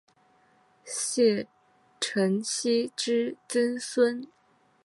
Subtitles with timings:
[0.83, 1.45] 谢
[1.99, 4.27] 承锡之曾孙。